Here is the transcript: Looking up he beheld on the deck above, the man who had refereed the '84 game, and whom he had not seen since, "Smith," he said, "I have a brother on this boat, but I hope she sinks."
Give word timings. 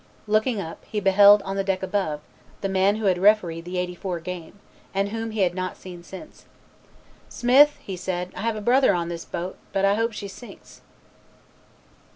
Looking 0.25 0.59
up 0.59 0.83
he 0.85 0.99
beheld 0.99 1.43
on 1.43 1.57
the 1.57 1.63
deck 1.63 1.83
above, 1.83 2.21
the 2.61 2.69
man 2.69 2.95
who 2.95 3.05
had 3.05 3.19
refereed 3.19 3.65
the 3.65 3.77
'84 3.77 4.19
game, 4.21 4.59
and 4.95 5.09
whom 5.09 5.29
he 5.29 5.41
had 5.41 5.53
not 5.53 5.77
seen 5.77 6.01
since, 6.01 6.45
"Smith," 7.29 7.77
he 7.79 7.95
said, 7.95 8.31
"I 8.35 8.41
have 8.41 8.55
a 8.55 8.61
brother 8.61 8.95
on 8.95 9.09
this 9.09 9.25
boat, 9.25 9.57
but 9.71 9.85
I 9.85 9.93
hope 9.93 10.11
she 10.13 10.27
sinks." 10.27 10.81